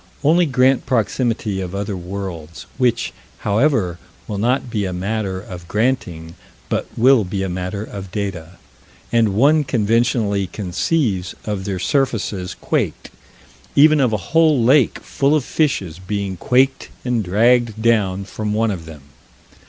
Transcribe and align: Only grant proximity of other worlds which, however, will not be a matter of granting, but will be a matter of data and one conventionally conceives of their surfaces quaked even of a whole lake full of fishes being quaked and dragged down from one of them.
Only 0.23 0.47
grant 0.47 0.87
proximity 0.87 1.61
of 1.61 1.75
other 1.75 1.95
worlds 1.95 2.65
which, 2.79 3.13
however, 3.45 3.99
will 4.27 4.39
not 4.39 4.67
be 4.71 4.85
a 4.85 4.93
matter 4.93 5.39
of 5.39 5.67
granting, 5.67 6.33
but 6.69 6.87
will 6.97 7.23
be 7.23 7.43
a 7.43 7.49
matter 7.49 7.83
of 7.83 8.11
data 8.11 8.57
and 9.11 9.35
one 9.35 9.63
conventionally 9.63 10.47
conceives 10.47 11.35
of 11.45 11.65
their 11.65 11.77
surfaces 11.77 12.55
quaked 12.59 13.11
even 13.75 13.99
of 14.01 14.11
a 14.11 14.17
whole 14.33 14.63
lake 14.63 14.97
full 15.01 15.35
of 15.35 15.45
fishes 15.45 15.99
being 15.99 16.35
quaked 16.35 16.89
and 17.05 17.23
dragged 17.23 17.79
down 17.79 18.25
from 18.25 18.55
one 18.55 18.71
of 18.71 18.85
them. 18.85 19.03